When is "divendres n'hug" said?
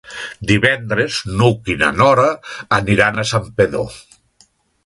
0.51-1.69